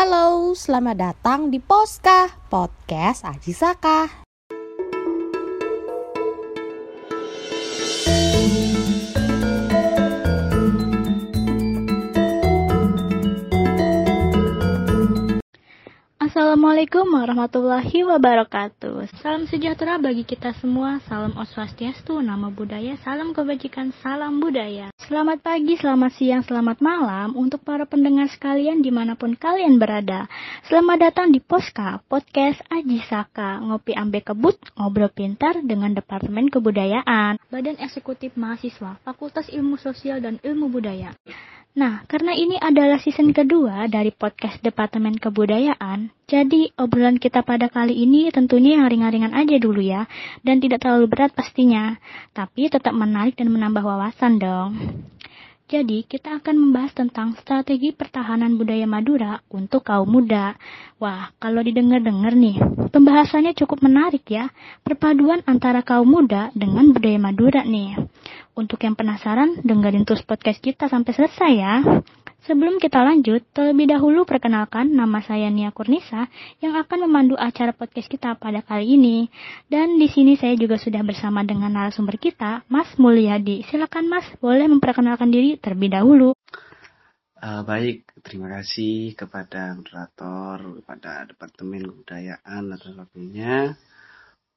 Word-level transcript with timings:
Halo, 0.00 0.56
selamat 0.56 0.96
datang 0.96 1.52
di 1.52 1.60
Poska, 1.60 2.32
podcast 2.48 3.20
Aji 3.20 3.52
Saka. 3.52 4.29
Assalamualaikum 16.30 17.10
warahmatullahi 17.10 18.06
wabarakatuh. 18.06 19.18
Salam 19.18 19.50
sejahtera 19.50 19.98
bagi 19.98 20.22
kita 20.22 20.54
semua. 20.62 21.02
Salam 21.10 21.34
Oswastiastu, 21.34 22.22
nama 22.22 22.54
budaya, 22.54 22.94
salam 23.02 23.34
kebajikan, 23.34 23.90
salam 23.98 24.38
budaya. 24.38 24.94
Selamat 25.10 25.42
pagi, 25.42 25.74
selamat 25.74 26.14
siang, 26.14 26.46
selamat 26.46 26.78
malam 26.78 27.34
untuk 27.34 27.66
para 27.66 27.82
pendengar 27.82 28.30
sekalian 28.30 28.78
di 28.78 28.94
mana 28.94 29.18
pun 29.18 29.34
kalian 29.34 29.82
berada. 29.82 30.30
Selamat 30.70 31.10
datang 31.10 31.34
di 31.34 31.42
Poska, 31.42 31.98
podcast 32.06 32.62
Aji 32.70 33.02
Saka, 33.10 33.58
ngopi 33.66 33.98
ambe 33.98 34.22
kebut, 34.22 34.54
ngobrol 34.78 35.10
pintar 35.10 35.58
dengan 35.66 35.98
Departemen 35.98 36.46
Kebudayaan, 36.46 37.42
Badan 37.50 37.74
Eksekutif 37.82 38.38
Mahasiswa, 38.38 39.02
Fakultas 39.02 39.50
Ilmu 39.50 39.82
Sosial 39.82 40.22
dan 40.22 40.38
Ilmu 40.46 40.70
Budaya. 40.70 41.10
Nah, 41.70 42.02
karena 42.10 42.34
ini 42.34 42.58
adalah 42.58 42.98
season 42.98 43.30
kedua 43.30 43.86
dari 43.86 44.10
podcast 44.10 44.58
Departemen 44.58 45.14
Kebudayaan, 45.22 46.10
jadi 46.26 46.74
obrolan 46.74 47.22
kita 47.22 47.46
pada 47.46 47.70
kali 47.70 47.94
ini 47.94 48.26
tentunya 48.34 48.74
yang 48.82 48.90
ringan-ringan 48.90 49.30
aja 49.30 49.54
dulu 49.62 49.78
ya, 49.78 50.10
dan 50.42 50.58
tidak 50.58 50.82
terlalu 50.82 51.06
berat 51.06 51.30
pastinya, 51.30 51.94
tapi 52.34 52.66
tetap 52.66 52.90
menarik 52.90 53.38
dan 53.38 53.54
menambah 53.54 53.86
wawasan 53.86 54.42
dong. 54.42 54.70
Jadi, 55.70 56.02
kita 56.02 56.42
akan 56.42 56.66
membahas 56.66 56.90
tentang 56.98 57.38
strategi 57.38 57.94
pertahanan 57.94 58.58
budaya 58.58 58.90
Madura 58.90 59.38
untuk 59.54 59.86
kaum 59.86 60.10
muda. 60.10 60.58
Wah, 60.98 61.30
kalau 61.38 61.62
didengar-dengar 61.62 62.34
nih, 62.34 62.58
pembahasannya 62.90 63.54
cukup 63.54 63.78
menarik 63.86 64.26
ya. 64.26 64.50
Perpaduan 64.82 65.46
antara 65.46 65.86
kaum 65.86 66.10
muda 66.10 66.50
dengan 66.58 66.90
budaya 66.90 67.22
Madura 67.22 67.62
nih. 67.62 68.02
Untuk 68.58 68.82
yang 68.82 68.98
penasaran, 68.98 69.62
dengerin 69.62 70.02
terus 70.02 70.26
podcast 70.26 70.58
kita 70.58 70.90
sampai 70.90 71.14
selesai 71.14 71.52
ya. 71.54 71.74
Sebelum 72.40 72.80
kita 72.80 73.04
lanjut, 73.04 73.44
terlebih 73.52 73.92
dahulu 73.92 74.24
perkenalkan 74.24 74.96
nama 74.96 75.20
saya 75.20 75.52
Nia 75.52 75.76
Kurnisa 75.76 76.24
yang 76.64 76.72
akan 76.72 77.04
memandu 77.04 77.36
acara 77.36 77.76
podcast 77.76 78.08
kita 78.08 78.32
pada 78.40 78.64
kali 78.64 78.96
ini. 78.96 79.28
Dan 79.68 80.00
di 80.00 80.08
sini 80.08 80.40
saya 80.40 80.56
juga 80.56 80.80
sudah 80.80 81.04
bersama 81.04 81.44
dengan 81.44 81.68
narasumber 81.68 82.16
kita, 82.16 82.64
Mas 82.72 82.88
Mulyadi. 82.96 83.60
Silakan 83.68 84.08
Mas, 84.08 84.24
boleh 84.40 84.64
memperkenalkan 84.72 85.28
diri 85.28 85.60
terlebih 85.60 85.92
dahulu. 85.92 86.32
Uh, 87.40 87.60
baik, 87.60 88.08
terima 88.24 88.48
kasih 88.56 89.12
kepada 89.12 89.76
moderator, 89.76 90.80
kepada 90.80 91.28
Departemen 91.28 91.92
Kebudayaan 91.92 92.72
dan 92.72 92.80
sebagainya. 92.80 93.56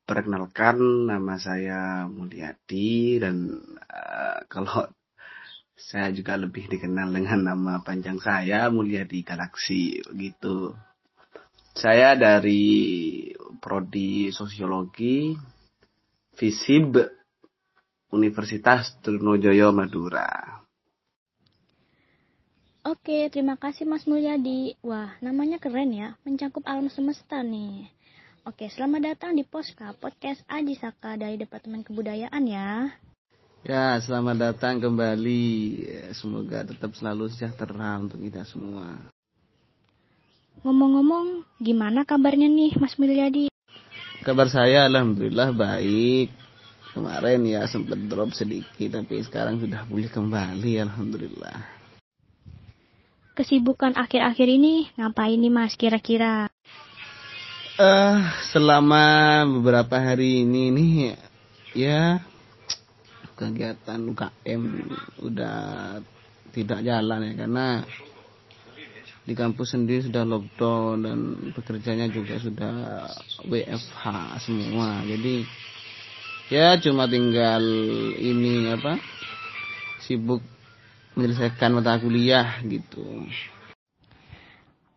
Perkenalkan 0.07 1.11
nama 1.11 1.35
saya 1.35 2.07
Mulyadi 2.07 3.19
dan 3.19 3.59
uh, 3.91 4.39
kalau 4.47 4.87
saya 5.73 6.13
juga 6.13 6.37
lebih 6.37 6.69
dikenal 6.69 7.09
dengan 7.09 7.53
nama 7.53 7.81
panjang 7.81 8.21
saya 8.21 8.69
Mulia 8.69 9.05
di 9.05 9.25
Galaksi 9.25 9.99
begitu. 10.05 10.73
Saya 11.73 12.13
dari 12.13 13.33
prodi 13.57 14.29
Sosiologi 14.29 15.33
Visib 16.37 16.97
Universitas 18.13 18.93
Trunojoyo 19.01 19.73
Madura. 19.73 20.61
Oke, 22.83 23.31
terima 23.31 23.55
kasih 23.55 23.87
Mas 23.87 24.03
Mulyadi. 24.05 24.75
Wah, 24.83 25.15
namanya 25.23 25.57
keren 25.57 25.95
ya, 25.95 26.19
mencakup 26.27 26.67
alam 26.67 26.91
semesta 26.91 27.39
nih. 27.39 27.87
Oke, 28.43 28.67
selamat 28.67 29.15
datang 29.15 29.39
di 29.39 29.47
Poska, 29.47 29.95
podcast 29.97 30.43
Aji 30.51 30.75
Saka 30.75 31.15
dari 31.15 31.39
Departemen 31.39 31.81
Kebudayaan 31.87 32.43
ya. 32.43 32.91
Ya, 33.63 33.95
selamat 33.95 34.35
datang 34.43 34.83
kembali. 34.83 35.47
Semoga 36.11 36.67
tetap 36.67 36.91
selalu 36.99 37.31
sejahtera 37.31 37.95
untuk 37.95 38.19
kita 38.19 38.43
semua. 38.43 38.99
Ngomong-ngomong, 40.67 41.47
gimana 41.63 42.03
kabarnya 42.03 42.51
nih 42.51 42.75
Mas 42.75 42.99
Mulyadi? 42.99 43.47
Kabar 44.27 44.51
saya 44.51 44.83
alhamdulillah 44.83 45.55
baik. 45.55 46.35
Kemarin 46.91 47.47
ya 47.47 47.63
sempat 47.63 48.03
drop 48.03 48.35
sedikit, 48.35 48.99
tapi 48.99 49.23
sekarang 49.23 49.63
sudah 49.63 49.87
pulih 49.87 50.11
kembali 50.11 50.83
alhamdulillah. 50.83 51.63
Kesibukan 53.31 53.95
akhir-akhir 53.95 54.59
ini 54.59 54.91
ngapain 54.99 55.39
nih 55.39 55.53
Mas 55.55 55.79
kira-kira? 55.79 56.51
Eh, 57.79 57.83
uh, 57.87 58.27
selama 58.51 59.47
beberapa 59.47 60.03
hari 60.03 60.43
ini 60.43 60.67
nih 60.67 60.91
ya 61.79 62.32
kegiatan 63.33 63.99
UKM 64.13 64.63
udah 65.25 65.57
tidak 66.53 66.79
jalan 66.85 67.19
ya 67.25 67.33
karena 67.33 67.65
di 69.23 69.33
kampus 69.33 69.73
sendiri 69.73 70.03
sudah 70.03 70.27
lockdown 70.27 70.95
dan 71.07 71.19
bekerjanya 71.55 72.11
juga 72.11 72.35
sudah 72.43 73.07
WFH 73.47 74.03
semua. 74.43 74.99
Jadi 75.07 75.47
ya 76.51 76.75
cuma 76.83 77.07
tinggal 77.07 77.63
ini 78.19 78.67
apa 78.67 78.99
sibuk 80.03 80.43
menyelesaikan 81.15 81.71
mata 81.71 81.95
kuliah 82.03 82.59
gitu. 82.67 83.23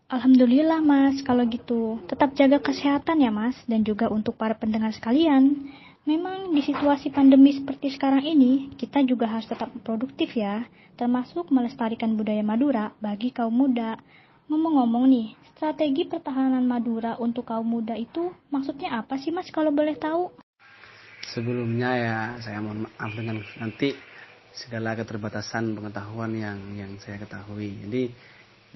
Alhamdulillah 0.06 0.82
mas 0.82 1.22
kalau 1.22 1.46
gitu. 1.46 2.02
Tetap 2.10 2.34
jaga 2.34 2.58
kesehatan 2.58 3.22
ya 3.22 3.30
mas 3.30 3.54
dan 3.70 3.86
juga 3.86 4.10
untuk 4.10 4.34
para 4.34 4.58
pendengar 4.58 4.90
sekalian 4.90 5.70
Memang 6.06 6.54
di 6.54 6.62
situasi 6.62 7.10
pandemi 7.10 7.50
seperti 7.50 7.90
sekarang 7.90 8.22
ini, 8.22 8.70
kita 8.78 9.02
juga 9.02 9.26
harus 9.26 9.50
tetap 9.50 9.74
produktif 9.82 10.38
ya, 10.38 10.62
termasuk 10.94 11.50
melestarikan 11.50 12.14
budaya 12.14 12.46
Madura 12.46 12.94
bagi 13.02 13.34
kaum 13.34 13.50
muda. 13.50 13.98
Ngomong-ngomong 14.46 15.02
nih, 15.10 15.34
strategi 15.50 16.06
pertahanan 16.06 16.62
Madura 16.62 17.18
untuk 17.18 17.50
kaum 17.50 17.66
muda 17.66 17.98
itu 17.98 18.30
maksudnya 18.54 19.02
apa 19.02 19.18
sih 19.18 19.34
mas 19.34 19.50
kalau 19.50 19.74
boleh 19.74 19.98
tahu? 19.98 20.30
Sebelumnya 21.26 21.90
ya, 21.98 22.18
saya 22.38 22.62
mohon 22.62 22.86
maaf 22.86 23.10
dengan 23.10 23.42
nanti 23.58 23.90
segala 24.54 24.94
keterbatasan 24.94 25.74
pengetahuan 25.74 26.30
yang 26.38 26.58
yang 26.78 26.94
saya 27.02 27.18
ketahui. 27.18 27.82
Jadi 27.82 28.02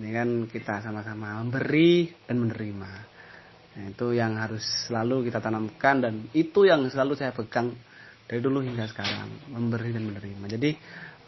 ini 0.02 0.08
kan 0.10 0.50
kita 0.50 0.82
sama-sama 0.82 1.38
memberi 1.38 2.10
dan 2.26 2.42
menerima. 2.42 3.09
Nah, 3.70 3.84
itu 3.86 4.06
yang 4.10 4.34
harus 4.34 4.66
selalu 4.90 5.30
kita 5.30 5.38
tanamkan 5.38 6.02
dan 6.02 6.14
itu 6.34 6.66
yang 6.66 6.82
selalu 6.90 7.14
saya 7.14 7.30
pegang 7.30 7.70
dari 8.26 8.42
dulu 8.42 8.62
hingga 8.62 8.86
sekarang, 8.90 9.50
memberi 9.50 9.90
dan 9.94 10.06
menerima. 10.06 10.44
Jadi 10.58 10.70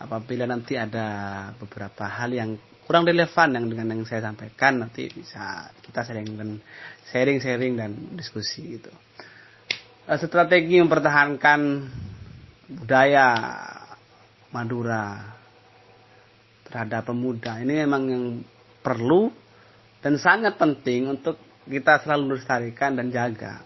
apabila 0.03 0.47
nanti 0.47 0.75
ada 0.75 1.07
beberapa 1.55 2.07
hal 2.07 2.35
yang 2.35 2.59
kurang 2.83 3.07
relevan 3.07 3.55
yang 3.55 3.67
dengan 3.71 3.95
yang 3.95 4.03
saya 4.03 4.27
sampaikan 4.27 4.83
nanti 4.83 5.07
bisa 5.11 5.71
kita 5.87 6.03
sharing 6.03 6.35
dan 6.35 6.51
sharing-sharing 7.15 7.73
dan 7.79 7.91
diskusi 8.19 8.79
gitu. 8.79 8.91
Eh, 10.03 10.19
strategi 10.19 10.83
mempertahankan 10.83 11.61
budaya 12.83 13.27
Madura 14.51 15.31
terhadap 16.67 17.07
pemuda 17.07 17.63
ini 17.63 17.87
memang 17.87 18.03
yang 18.11 18.25
perlu 18.83 19.31
dan 20.03 20.19
sangat 20.19 20.59
penting 20.59 21.07
untuk 21.07 21.39
kita 21.67 22.03
selalu 22.03 22.35
melestarikan 22.35 22.99
dan 22.99 23.13
jaga. 23.13 23.63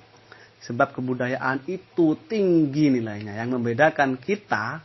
Sebab 0.66 0.96
kebudayaan 0.96 1.62
itu 1.70 2.18
tinggi 2.26 2.90
nilainya. 2.90 3.38
Yang 3.38 3.60
membedakan 3.60 4.18
kita 4.18 4.82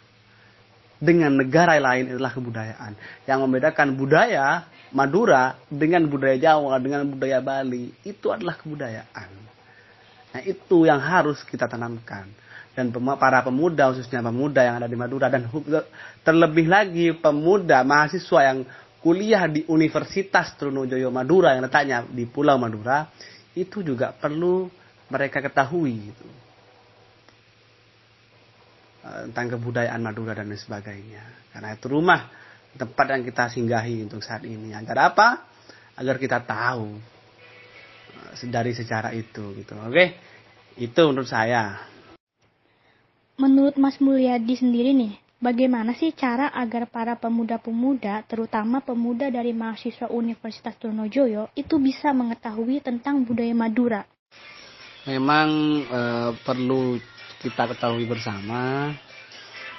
dengan 1.01 1.33
negara 1.33 1.81
lain 1.81 2.13
adalah 2.13 2.29
kebudayaan. 2.29 2.94
Yang 3.25 3.39
membedakan 3.41 3.88
budaya 3.97 4.69
Madura 4.91 5.57
dengan 5.71 6.05
budaya 6.05 6.38
Jawa, 6.38 6.77
dengan 6.77 7.07
budaya 7.07 7.39
Bali, 7.41 7.89
itu 8.06 8.27
adalah 8.30 8.59
kebudayaan. 8.59 9.30
Nah 10.31 10.41
itu 10.44 10.86
yang 10.86 11.00
harus 11.00 11.41
kita 11.47 11.65
tanamkan. 11.65 12.27
Dan 12.71 12.88
para 13.19 13.44
pemuda, 13.44 13.91
khususnya 13.91 14.24
pemuda 14.24 14.63
yang 14.63 14.80
ada 14.80 14.88
di 14.88 14.95
Madura, 14.95 15.27
dan 15.27 15.47
terlebih 16.24 16.71
lagi 16.71 17.12
pemuda, 17.12 17.83
mahasiswa 17.83 18.39
yang 18.47 18.59
kuliah 19.01 19.50
di 19.50 19.65
Universitas 19.65 20.53
Trunojoyo 20.56 21.09
Madura 21.09 21.57
yang 21.57 21.65
letaknya 21.65 22.06
di 22.06 22.30
Pulau 22.30 22.56
Madura 22.62 23.09
itu 23.57 23.81
juga 23.81 24.13
perlu 24.13 24.69
mereka 25.12 25.44
ketahui 25.44 26.13
gitu. 26.13 26.27
Eh, 29.01 29.21
tentang 29.27 29.57
kebudayaan 29.57 30.00
Madura 30.00 30.38
dan 30.38 30.53
sebagainya. 30.53 31.50
Karena 31.51 31.74
itu 31.74 31.89
rumah 31.89 32.30
tempat 32.77 33.06
yang 33.18 33.24
kita 33.25 33.50
singgahi 33.50 34.06
untuk 34.06 34.21
saat 34.21 34.45
ini. 34.45 34.71
Agar 34.77 35.12
apa? 35.12 35.27
Agar 35.98 36.21
kita 36.21 36.39
tahu 36.45 37.01
eh, 38.31 38.48
dari 38.48 38.71
sejarah 38.77 39.12
itu 39.18 39.57
gitu. 39.57 39.74
Oke. 39.81 40.15
Itu 40.77 41.09
menurut 41.09 41.27
saya. 41.27 41.89
Menurut 43.42 43.75
Mas 43.81 43.98
Mulyadi 43.98 44.53
sendiri 44.53 44.94
nih, 44.94 45.18
bagaimana 45.41 45.97
sih 45.97 46.13
cara 46.13 46.53
agar 46.53 46.88
para 46.88 47.17
pemuda-pemuda, 47.17 48.23
terutama 48.29 48.79
pemuda 48.79 49.27
dari 49.33 49.51
mahasiswa 49.51 50.07
Universitas 50.13 50.77
Trunojoyo, 50.77 51.49
itu 51.57 51.81
bisa 51.81 52.13
mengetahui 52.13 52.79
tentang 52.85 53.25
budaya 53.25 53.51
Madura? 53.57 54.05
Memang 55.09 55.49
e, 55.81 56.01
perlu 56.45 57.01
kita 57.41 57.65
ketahui 57.73 58.05
bersama 58.05 58.93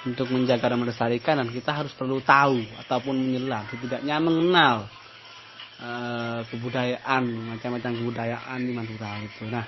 untuk 0.03 0.27
menjaga 0.35 0.75
dan 0.75 0.83
melestarikan 0.83 1.39
dan 1.39 1.47
kita 1.47 1.71
harus 1.71 1.95
perlu 1.95 2.19
tahu 2.19 2.59
ataupun 2.83 3.15
menyelam 3.15 3.63
setidaknya 3.71 4.19
mengenal 4.19 4.91
e, 5.79 5.89
kebudayaan 6.51 7.23
macam-macam 7.55 7.91
kebudayaan 8.03 8.59
di 8.59 8.71
Madura 8.75 9.15
itu. 9.23 9.47
Nah, 9.47 9.63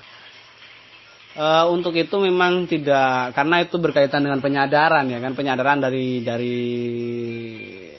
Uh, 1.35 1.67
untuk 1.75 1.91
itu 1.99 2.15
memang 2.15 2.63
tidak 2.63 3.35
karena 3.35 3.59
itu 3.59 3.75
berkaitan 3.75 4.23
dengan 4.23 4.39
penyadaran 4.39 5.03
ya 5.11 5.19
kan 5.19 5.35
penyadaran 5.35 5.83
dari 5.83 6.23
dari 6.23 6.57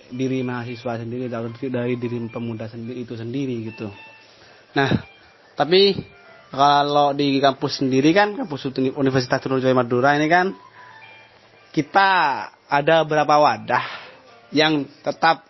diri 0.09 0.41
mahasiswa 0.41 1.05
sendiri 1.05 1.29
dari, 1.29 1.53
dari 1.69 1.95
diri 2.01 2.17
pemuda 2.33 2.65
sendiri 2.65 3.05
itu 3.05 3.13
sendiri 3.13 3.69
gitu. 3.69 3.93
Nah, 4.73 4.89
tapi 5.53 6.01
kalau 6.49 7.13
di 7.13 7.37
kampus 7.37 7.85
sendiri 7.85 8.17
kan 8.17 8.33
kampus 8.41 8.73
Universitas 8.97 9.45
Trunojoyo 9.45 9.77
Madura 9.77 10.17
ini 10.17 10.33
kan 10.33 10.57
kita 11.77 12.09
ada 12.73 13.05
beberapa 13.05 13.37
wadah 13.37 13.85
yang 14.49 14.89
tetap 15.05 15.45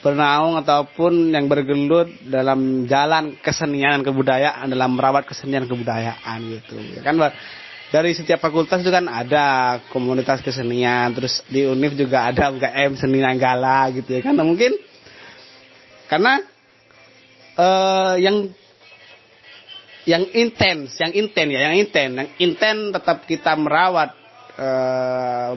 bernaung 0.00 0.60
ataupun 0.60 1.32
yang 1.32 1.48
bergelut 1.48 2.08
dalam 2.28 2.84
jalan 2.84 3.36
kesenian 3.40 4.00
dan 4.00 4.02
kebudayaan 4.04 4.66
dalam 4.68 4.96
merawat 4.96 5.24
kesenian 5.28 5.64
kebudayaan 5.64 6.38
gitu. 6.60 6.76
Ya 6.98 7.02
kan 7.04 7.16
dari 7.94 8.10
setiap 8.10 8.42
fakultas 8.42 8.82
itu 8.82 8.90
kan 8.90 9.06
ada 9.06 9.78
komunitas 9.94 10.42
kesenian 10.42 11.14
terus 11.14 11.44
di 11.46 11.62
Univ 11.62 11.94
juga 11.94 12.26
ada 12.26 12.50
UKM 12.50 12.98
seni 12.98 13.22
Nanggala 13.22 13.92
gitu 13.94 14.18
ya 14.18 14.20
kan. 14.24 14.34
Nah, 14.34 14.42
mungkin 14.42 14.74
karena 16.10 16.42
uh, 17.58 18.14
yang 18.18 18.50
yang 20.04 20.24
intens 20.36 21.00
yang 21.00 21.12
inten 21.16 21.48
ya 21.48 21.70
yang 21.70 21.74
inten 21.80 22.10
yang 22.20 22.28
inten 22.36 22.76
tetap 22.92 23.24
kita 23.24 23.56
merawat 23.56 24.12
uh, 24.60 25.56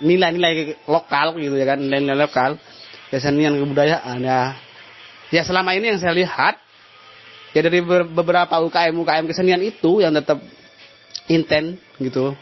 nilai-nilai 0.00 0.80
lokal 0.88 1.36
gitu 1.36 1.54
ya 1.60 1.76
kan 1.76 1.78
nilai-nilai 1.78 2.18
lokal 2.18 2.56
kesenian 3.12 3.52
kebudayaan 3.60 4.24
ya. 4.24 4.56
Ya 5.28 5.42
selama 5.44 5.76
ini 5.76 5.92
yang 5.92 6.00
saya 6.00 6.16
lihat 6.16 6.56
ya 7.52 7.60
dari 7.60 7.84
beberapa 8.08 8.56
UKM 8.64 8.96
UKM 8.96 9.28
kesenian 9.28 9.60
itu 9.60 10.00
yang 10.00 10.16
tetap 10.16 10.40
inten 11.28 11.76
gitu 12.00 12.32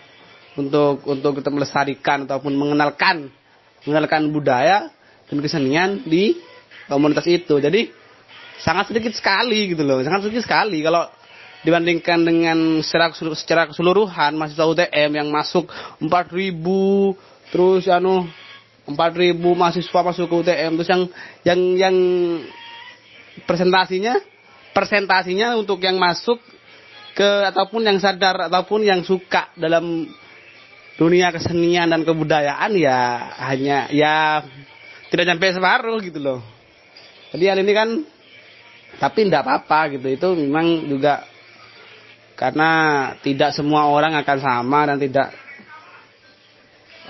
untuk 0.55 1.03
untuk 1.11 1.43
kita 1.43 1.51
melestarikan 1.51 2.31
ataupun 2.31 2.55
mengenalkan 2.55 3.35
mengenalkan 3.83 4.31
budaya 4.31 4.95
dan 5.27 5.39
kesenian 5.43 6.07
di 6.07 6.39
komunitas 6.87 7.27
itu. 7.27 7.59
Jadi 7.59 7.91
sangat 8.63 8.95
sedikit 8.95 9.11
sekali 9.19 9.75
gitu 9.75 9.83
loh. 9.83 9.99
Sangat 10.07 10.31
sedikit 10.31 10.47
sekali 10.47 10.79
kalau 10.87 11.11
dibandingkan 11.61 12.25
dengan 12.25 12.59
secara 12.81 13.13
secara 13.37 13.63
keseluruhan 13.69 14.33
mahasiswa 14.39 14.65
UTM 14.65 15.11
yang 15.19 15.29
masuk 15.29 15.69
4000 16.01 16.57
terus 17.53 17.85
anu 17.91 18.25
4000 18.89 19.37
mahasiswa 19.37 20.01
masuk 20.01 20.27
ke 20.27 20.35
UTM 20.47 20.73
terus 20.81 20.91
yang 20.91 21.03
yang 21.45 21.61
yang 21.77 21.97
presentasinya 23.45 24.19
presentasinya 24.73 25.59
untuk 25.59 25.83
yang 25.83 25.99
masuk 25.99 26.39
ke 27.15 27.29
ataupun 27.51 27.85
yang 27.85 27.99
sadar 27.99 28.49
ataupun 28.49 28.87
yang 28.87 29.03
suka 29.03 29.51
dalam 29.59 30.07
dunia 30.97 31.33
kesenian 31.33 31.91
dan 31.91 32.05
kebudayaan 32.05 32.77
ya 32.77 32.99
hanya 33.51 33.89
ya 33.91 34.45
tidak 35.11 35.27
sampai 35.27 35.57
separuh 35.57 35.99
gitu 36.05 36.23
loh. 36.23 36.41
Jadi 37.35 37.45
hal 37.51 37.59
ini 37.65 37.73
kan 37.75 37.89
tapi 39.01 39.27
tidak 39.27 39.47
apa-apa 39.47 39.97
gitu 39.97 40.07
itu 40.13 40.29
memang 40.47 40.87
juga 40.87 41.25
karena 42.37 42.71
tidak 43.21 43.53
semua 43.53 43.89
orang 43.89 44.17
akan 44.17 44.39
sama 44.41 44.81
dan 44.89 44.97
tidak 45.01 45.29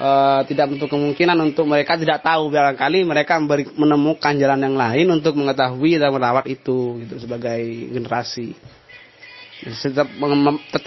uh, 0.00 0.40
tidak 0.48 0.72
untuk 0.72 0.88
kemungkinan 0.88 1.36
untuk 1.52 1.68
mereka 1.68 2.00
tidak 2.00 2.24
tahu 2.24 2.48
barangkali 2.48 3.04
mereka 3.04 3.36
menemukan 3.76 4.34
jalan 4.40 4.60
yang 4.64 4.76
lain 4.80 5.06
untuk 5.12 5.36
mengetahui 5.36 6.00
dan 6.00 6.10
merawat 6.10 6.48
itu 6.48 7.04
gitu 7.04 7.20
sebagai 7.20 7.60
generasi 7.92 8.56
tetap 9.60 10.08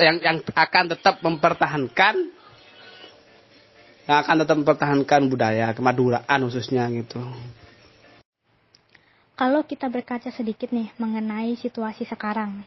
yang 0.01 0.18
yang 0.18 0.38
akan 0.42 0.83
tetap 0.98 1.21
mempertahankan 1.21 2.15
yang 4.04 4.18
akan 4.19 4.36
tetap 4.44 4.56
mempertahankan 4.60 5.21
budaya 5.30 5.71
kemaduraan 5.77 6.39
khususnya 6.50 6.89
gitu. 6.92 7.21
Kalau 9.33 9.66
kita 9.66 9.89
berkaca 9.89 10.30
sedikit 10.30 10.69
nih 10.69 10.94
mengenai 11.01 11.57
situasi 11.57 12.06
sekarang, 12.06 12.66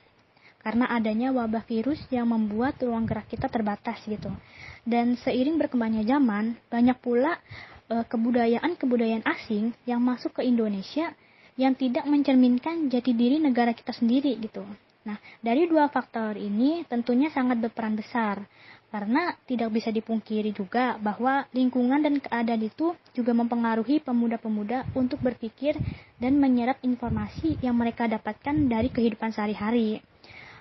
karena 0.67 0.91
adanya 0.91 1.31
wabah 1.31 1.63
virus 1.63 2.03
yang 2.11 2.27
membuat 2.35 2.75
ruang 2.83 3.07
gerak 3.07 3.31
kita 3.31 3.47
terbatas 3.47 4.03
gitu. 4.03 4.35
Dan 4.83 5.15
seiring 5.15 5.63
berkembangnya 5.63 6.03
zaman, 6.03 6.59
banyak 6.67 6.99
pula 6.99 7.39
eh, 7.87 8.03
kebudayaan-kebudayaan 8.03 9.23
asing 9.23 9.71
yang 9.87 10.03
masuk 10.03 10.35
ke 10.35 10.43
Indonesia 10.43 11.15
yang 11.55 11.79
tidak 11.79 12.03
mencerminkan 12.11 12.91
jati 12.91 13.15
diri 13.15 13.39
negara 13.39 13.79
kita 13.79 13.95
sendiri 13.95 14.35
gitu. 14.43 14.67
Nah, 15.07 15.23
dari 15.39 15.71
dua 15.71 15.87
faktor 15.87 16.35
ini 16.35 16.83
tentunya 16.91 17.31
sangat 17.31 17.63
berperan 17.63 17.95
besar 17.95 18.43
karena 18.91 19.39
tidak 19.47 19.71
bisa 19.71 19.95
dipungkiri 19.95 20.51
juga 20.51 20.99
bahwa 20.99 21.47
lingkungan 21.55 22.03
dan 22.03 22.19
keadaan 22.19 22.67
itu 22.67 22.91
juga 23.15 23.31
mempengaruhi 23.39 24.03
pemuda-pemuda 24.03 24.83
untuk 24.99 25.23
berpikir 25.23 25.79
dan 26.19 26.43
menyerap 26.43 26.83
informasi 26.83 27.55
yang 27.63 27.79
mereka 27.79 28.11
dapatkan 28.11 28.67
dari 28.67 28.91
kehidupan 28.91 29.31
sehari-hari. 29.31 30.03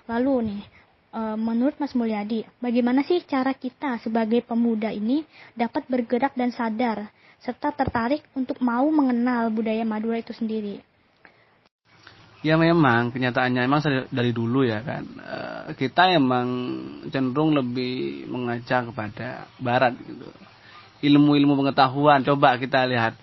Lalu 0.06 0.54
nih, 0.54 0.62
e, 1.10 1.20
menurut 1.34 1.76
Mas 1.82 1.94
Mulyadi, 1.98 2.46
bagaimana 2.62 3.02
sih 3.02 3.22
cara 3.26 3.50
kita 3.54 3.98
sebagai 4.02 4.42
pemuda 4.46 4.94
ini 4.94 5.26
dapat 5.58 5.86
bergerak 5.90 6.38
dan 6.38 6.54
sadar 6.54 7.10
serta 7.42 7.74
tertarik 7.74 8.24
untuk 8.32 8.58
mau 8.64 8.86
mengenal 8.88 9.52
budaya 9.52 9.84
Madura 9.84 10.18
itu 10.18 10.32
sendiri? 10.32 10.80
Ya 12.46 12.54
memang 12.54 13.10
kenyataannya 13.10 13.66
memang 13.66 13.82
dari 14.14 14.30
dulu 14.30 14.62
ya 14.62 14.78
kan. 14.86 15.02
E, 15.18 15.38
kita 15.74 16.14
emang 16.14 16.46
cenderung 17.10 17.50
lebih 17.58 18.26
mengajak 18.30 18.94
kepada 18.94 19.50
Barat 19.58 19.98
gitu. 19.98 20.30
Ilmu-ilmu 21.02 21.58
pengetahuan 21.58 22.22
coba 22.22 22.54
kita 22.62 22.86
lihat. 22.86 23.18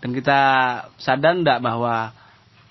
Dan 0.00 0.16
kita 0.16 0.40
sadar 0.96 1.36
enggak 1.36 1.60
bahwa 1.60 2.14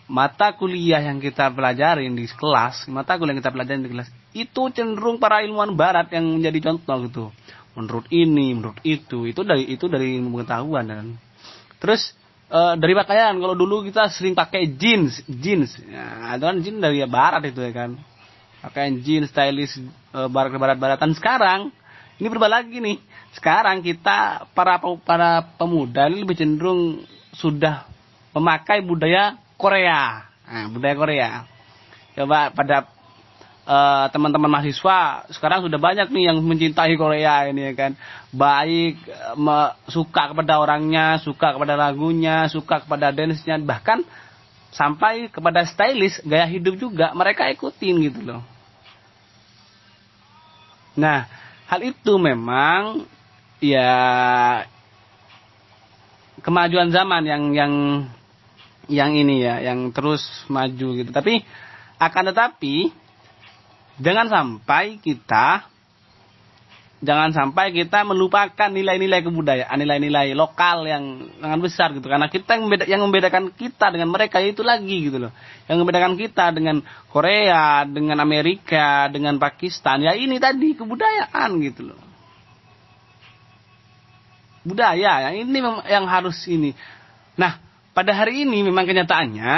mata 0.10 0.58
kuliah 0.58 1.00
yang 1.00 1.22
kita 1.22 1.54
pelajarin 1.54 2.18
di 2.18 2.26
kelas, 2.26 2.90
mata 2.90 3.16
kuliah 3.16 3.38
yang 3.38 3.42
kita 3.46 3.54
pelajarin 3.54 3.86
di 3.86 3.92
kelas, 3.94 4.10
itu 4.34 4.62
cenderung 4.74 5.22
para 5.22 5.46
ilmuwan 5.46 5.78
barat 5.78 6.10
yang 6.10 6.26
menjadi 6.26 6.74
contoh 6.74 6.98
gitu. 7.06 7.26
Menurut 7.78 8.10
ini, 8.10 8.58
menurut 8.58 8.82
itu, 8.82 9.30
itu 9.30 9.42
dari 9.46 9.70
itu 9.70 9.86
dari 9.86 10.18
pengetahuan 10.18 10.86
dan 10.90 11.06
terus 11.78 12.12
e, 12.50 12.60
dari 12.82 12.92
pakaian 12.98 13.38
kalau 13.38 13.54
dulu 13.54 13.86
kita 13.86 14.10
sering 14.10 14.34
pakai 14.34 14.74
jeans, 14.74 15.22
jeans. 15.30 15.78
Ya, 15.86 16.36
itu 16.36 16.44
kan 16.44 16.58
jeans 16.66 16.80
dari 16.82 17.06
barat 17.06 17.46
itu 17.46 17.62
ya 17.62 17.72
kan. 17.72 17.96
Pakaian 18.66 19.00
jeans, 19.06 19.30
stylish 19.30 19.78
e, 19.80 20.20
barat 20.28 20.58
barat-baratan 20.58 21.14
sekarang 21.14 21.70
ini 22.20 22.28
berubah 22.28 22.52
lagi 22.60 22.82
nih. 22.82 22.98
Sekarang 23.38 23.86
kita 23.86 24.50
para 24.58 24.82
para 25.06 25.46
pemuda 25.56 26.10
ini 26.10 26.26
lebih 26.26 26.36
cenderung 26.36 27.06
sudah 27.32 27.86
memakai 28.34 28.82
budaya 28.82 29.38
Korea. 29.60 30.24
Nah, 30.48 30.66
budaya 30.72 30.96
Korea. 30.96 31.30
Coba 32.16 32.50
pada 32.56 32.88
uh, 33.68 34.06
teman-teman 34.10 34.48
mahasiswa 34.48 35.30
sekarang 35.30 35.68
sudah 35.68 35.78
banyak 35.78 36.08
nih 36.10 36.32
yang 36.32 36.40
mencintai 36.40 36.96
Korea 36.96 37.52
ini 37.52 37.70
ya 37.70 37.74
kan. 37.76 37.92
Baik 38.32 38.98
me, 39.36 39.76
suka 39.92 40.32
kepada 40.32 40.58
orangnya, 40.64 41.20
suka 41.20 41.54
kepada 41.54 41.76
lagunya, 41.76 42.48
suka 42.48 42.88
kepada 42.88 43.12
dance-nya, 43.12 43.60
bahkan 43.60 44.02
sampai 44.72 45.28
kepada 45.28 45.68
stylish 45.68 46.24
gaya 46.24 46.48
hidup 46.48 46.80
juga 46.80 47.12
mereka 47.12 47.52
ikutin 47.52 48.00
gitu 48.10 48.24
loh. 48.24 48.42
Nah, 50.96 51.28
hal 51.68 51.84
itu 51.84 52.16
memang 52.18 53.06
ya 53.60 53.92
kemajuan 56.40 56.90
zaman 56.96 57.24
yang 57.28 57.44
yang 57.52 57.74
yang 58.90 59.14
ini 59.14 59.46
ya, 59.46 59.62
yang 59.62 59.94
terus 59.94 60.26
maju 60.50 60.88
gitu. 60.98 61.10
Tapi 61.14 61.46
akan 62.02 62.24
tetapi 62.34 62.90
jangan 64.02 64.28
sampai 64.28 64.98
kita 64.98 65.70
jangan 67.00 67.32
sampai 67.32 67.72
kita 67.72 68.04
melupakan 68.04 68.68
nilai-nilai 68.68 69.24
kebudayaan, 69.24 69.78
nilai-nilai 69.80 70.36
lokal 70.36 70.84
yang 70.84 71.32
sangat 71.40 71.60
besar 71.64 71.88
gitu. 71.96 72.12
Karena 72.12 72.28
kita 72.28 72.60
yang, 72.60 72.64
membeda, 72.68 72.84
yang 72.90 73.02
membedakan 73.06 73.56
kita 73.56 73.88
dengan 73.96 74.12
mereka 74.12 74.44
itu 74.44 74.60
lagi 74.66 75.08
gitu 75.08 75.16
loh. 75.16 75.32
Yang 75.72 75.78
membedakan 75.80 76.14
kita 76.20 76.52
dengan 76.52 76.84
Korea, 77.08 77.88
dengan 77.88 78.20
Amerika, 78.20 79.08
dengan 79.08 79.40
Pakistan, 79.40 80.04
ya 80.04 80.12
ini 80.12 80.42
tadi 80.44 80.76
kebudayaan 80.76 81.56
gitu 81.64 81.88
loh. 81.94 82.10
budaya 84.70 85.32
yang 85.32 85.50
ini 85.50 85.60
yang 85.88 86.06
harus 86.06 86.38
ini 86.46 86.76
nah 87.40 87.58
pada 88.00 88.16
hari 88.16 88.48
ini 88.48 88.64
memang 88.64 88.88
kenyataannya 88.88 89.54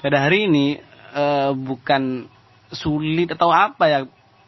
pada 0.00 0.16
hari 0.24 0.48
ini 0.48 0.80
eh, 1.12 1.50
bukan 1.52 2.24
sulit 2.72 3.28
atau 3.36 3.52
apa 3.52 3.84
ya 3.84 4.00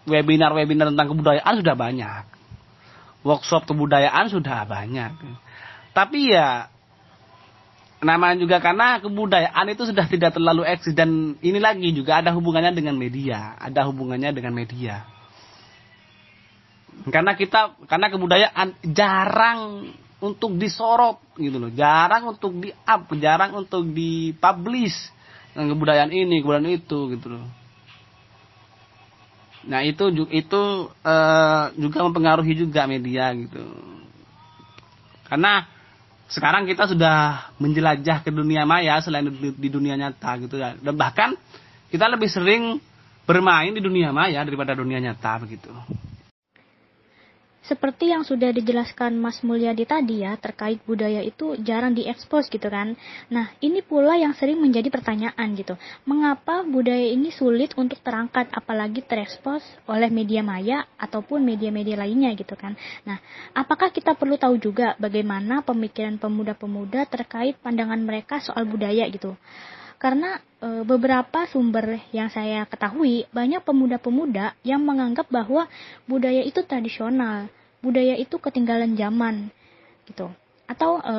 webinar-webinar 0.08 0.88
tentang 0.96 1.12
kebudayaan 1.12 1.54
sudah 1.60 1.76
banyak 1.76 2.24
workshop 3.20 3.68
kebudayaan 3.68 4.32
sudah 4.32 4.64
banyak 4.64 5.12
tapi 5.92 6.32
ya 6.32 6.72
namanya 8.04 8.36
juga 8.40 8.60
karena 8.60 9.00
kebudayaan 9.00 9.66
itu 9.72 9.88
sudah 9.88 10.08
tidak 10.08 10.36
terlalu 10.36 10.64
eksis 10.68 10.92
dan 10.92 11.36
ini 11.40 11.58
lagi 11.58 11.90
juga 11.96 12.20
ada 12.20 12.30
hubungannya 12.36 12.76
dengan 12.76 12.94
media, 13.00 13.56
ada 13.56 13.88
hubungannya 13.88 14.30
dengan 14.36 14.52
media. 14.52 15.08
Karena 17.08 17.34
kita 17.34 17.74
karena 17.90 18.06
kebudayaan 18.12 18.68
jarang 18.94 19.90
untuk 20.24 20.56
disorot 20.56 21.20
gitu 21.36 21.60
loh, 21.60 21.68
jarang 21.76 22.32
untuk 22.32 22.56
di 22.56 22.72
up, 22.72 23.04
jarang 23.20 23.52
untuk 23.52 23.84
dipublish 23.92 24.96
dengan 25.52 25.76
kebudayaan 25.76 26.12
ini, 26.16 26.40
kebudayaan 26.40 26.72
itu 26.72 26.98
gitu 27.12 27.26
loh. 27.36 27.44
Nah 29.68 29.84
itu 29.84 30.08
itu 30.32 30.62
uh, 30.88 31.64
juga 31.76 31.98
mempengaruhi 32.08 32.56
juga 32.56 32.88
media 32.88 33.32
gitu. 33.36 33.60
Karena 35.28 35.68
sekarang 36.28 36.64
kita 36.64 36.88
sudah 36.88 37.48
menjelajah 37.60 38.24
ke 38.24 38.32
dunia 38.32 38.64
maya 38.64 39.00
selain 39.04 39.28
di, 39.28 39.52
di 39.52 39.68
dunia 39.68 39.96
nyata 39.96 40.40
gitu 40.40 40.56
ya. 40.56 40.76
Dan 40.76 40.96
bahkan 40.96 41.36
kita 41.92 42.08
lebih 42.08 42.32
sering 42.32 42.80
bermain 43.28 43.72
di 43.72 43.80
dunia 43.80 44.12
maya 44.12 44.40
daripada 44.44 44.76
dunia 44.76 45.00
nyata 45.00 45.40
begitu. 45.44 45.72
Seperti 47.64 48.12
yang 48.12 48.28
sudah 48.28 48.52
dijelaskan 48.52 49.16
Mas 49.16 49.40
Mulyadi 49.40 49.88
tadi 49.88 50.20
ya, 50.20 50.36
terkait 50.36 50.84
budaya 50.84 51.24
itu 51.24 51.56
jarang 51.64 51.96
diekspos 51.96 52.52
gitu 52.52 52.68
kan. 52.68 52.92
Nah, 53.32 53.56
ini 53.64 53.80
pula 53.80 54.20
yang 54.20 54.36
sering 54.36 54.60
menjadi 54.60 54.92
pertanyaan 54.92 55.56
gitu. 55.56 55.72
Mengapa 56.04 56.60
budaya 56.60 57.08
ini 57.08 57.32
sulit 57.32 57.72
untuk 57.80 58.04
terangkat 58.04 58.52
apalagi 58.52 59.00
terekspos 59.00 59.64
oleh 59.88 60.12
media 60.12 60.44
maya 60.44 60.84
ataupun 61.00 61.40
media-media 61.40 61.96
lainnya 61.96 62.36
gitu 62.36 62.52
kan. 62.52 62.76
Nah, 63.08 63.16
apakah 63.56 63.88
kita 63.88 64.12
perlu 64.12 64.36
tahu 64.36 64.60
juga 64.60 64.92
bagaimana 65.00 65.64
pemikiran 65.64 66.20
pemuda-pemuda 66.20 67.08
terkait 67.08 67.56
pandangan 67.64 68.00
mereka 68.04 68.44
soal 68.44 68.68
budaya 68.68 69.08
gitu 69.08 69.40
karena 69.98 70.40
e, 70.60 70.82
beberapa 70.84 71.46
sumber 71.48 72.00
yang 72.10 72.28
saya 72.28 72.66
ketahui 72.68 73.24
banyak 73.30 73.62
pemuda-pemuda 73.64 74.56
yang 74.66 74.82
menganggap 74.82 75.30
bahwa 75.32 75.66
budaya 76.04 76.44
itu 76.44 76.62
tradisional, 76.66 77.48
budaya 77.80 78.16
itu 78.16 78.36
ketinggalan 78.36 78.96
zaman 78.96 79.48
gitu. 80.08 80.28
Atau 80.68 81.00
e, 81.00 81.14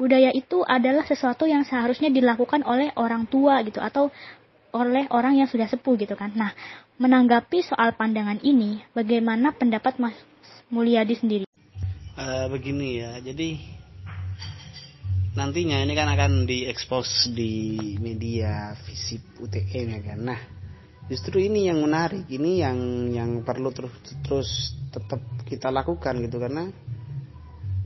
budaya 0.00 0.34
itu 0.34 0.66
adalah 0.66 1.06
sesuatu 1.06 1.46
yang 1.46 1.62
seharusnya 1.62 2.10
dilakukan 2.10 2.66
oleh 2.66 2.90
orang 2.98 3.30
tua 3.30 3.62
gitu 3.62 3.78
atau 3.78 4.10
oleh 4.72 5.04
orang 5.12 5.36
yang 5.38 5.48
sudah 5.48 5.68
sepuh 5.68 5.94
gitu 6.00 6.16
kan. 6.16 6.32
Nah, 6.32 6.50
menanggapi 6.96 7.60
soal 7.62 7.92
pandangan 7.92 8.40
ini, 8.40 8.80
bagaimana 8.96 9.52
pendapat 9.52 10.00
Mas 10.00 10.16
Mulyadi 10.72 11.14
sendiri? 11.20 11.44
Uh, 12.16 12.48
begini 12.48 13.04
ya, 13.04 13.20
jadi 13.20 13.60
nantinya 15.32 15.80
ini 15.80 15.96
kan 15.96 16.08
akan 16.12 16.44
diekspos 16.44 17.32
di 17.32 17.76
media 17.96 18.76
visip 18.84 19.24
UTM 19.40 19.86
ya 19.96 20.00
kan. 20.12 20.18
Nah, 20.20 20.40
justru 21.08 21.40
ini 21.40 21.72
yang 21.72 21.80
menarik, 21.80 22.28
ini 22.28 22.60
yang 22.60 22.78
yang 23.08 23.30
perlu 23.40 23.72
terus 23.72 23.96
terus 24.20 24.50
tetap 24.92 25.24
kita 25.48 25.72
lakukan 25.72 26.20
gitu 26.20 26.36
karena 26.36 26.68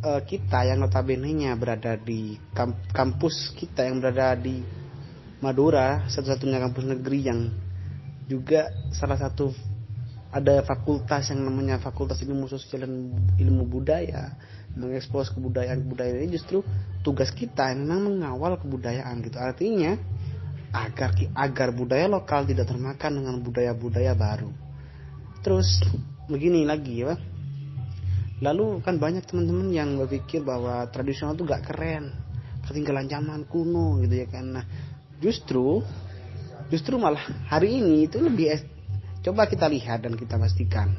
uh, 0.03 0.21
kita 0.27 0.67
yang 0.67 0.83
notabene-nya 0.83 1.55
berada 1.55 1.95
di 1.95 2.35
kampus 2.91 3.55
kita 3.55 3.87
yang 3.87 4.03
berada 4.03 4.35
di 4.35 4.59
Madura, 5.39 6.09
satu-satunya 6.11 6.59
kampus 6.59 6.85
negeri 6.99 7.21
yang 7.23 7.41
juga 8.27 8.75
salah 8.91 9.15
satu 9.15 9.55
ada 10.35 10.61
fakultas 10.67 11.31
yang 11.31 11.47
namanya 11.47 11.79
Fakultas 11.79 12.19
Ilmu 12.21 12.51
Sosial 12.51 12.85
dan 12.85 13.15
Ilmu 13.39 13.65
Budaya 13.71 14.35
mengekspos 14.77 15.33
kebudayaan-kebudayaan 15.33 16.29
ini 16.29 16.37
justru 16.37 16.61
tugas 17.01 17.33
kita 17.33 17.73
memang 17.73 18.21
mengawal 18.21 18.61
kebudayaan 18.61 19.25
gitu. 19.25 19.41
Artinya 19.41 19.97
agar 20.77 21.17
agar 21.33 21.69
budaya 21.73 22.07
lokal 22.07 22.45
tidak 22.45 22.69
termakan 22.69 23.25
dengan 23.25 23.35
budaya-budaya 23.41 24.13
baru. 24.13 24.53
Terus 25.41 25.81
begini 26.29 26.69
lagi 26.69 27.03
ya. 27.03 27.17
Lalu 28.45 28.85
kan 28.85 29.01
banyak 29.01 29.25
teman-teman 29.25 29.73
yang 29.73 29.97
berpikir 29.97 30.45
bahwa 30.45 30.85
tradisional 30.93 31.33
itu 31.33 31.49
gak 31.49 31.73
keren 31.73 32.13
ketinggalan 32.69 33.09
zaman 33.09 33.49
kuno 33.49 34.05
gitu 34.05 34.15
ya 34.21 34.29
kan. 34.29 34.45
Nah 34.61 34.65
justru 35.17 35.81
justru 36.69 37.01
malah 37.01 37.23
hari 37.49 37.81
ini 37.81 38.05
itu 38.11 38.21
lebih 38.21 38.61
coba 39.25 39.49
kita 39.49 39.71
lihat 39.71 40.05
dan 40.05 40.19
kita 40.19 40.37
pastikan 40.37 40.93